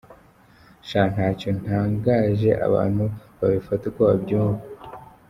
[0.87, 3.03] Sha ntacyo ntangaje abantu
[3.39, 4.65] babifate uko babyumva.